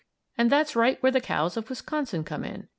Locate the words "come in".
2.23-2.67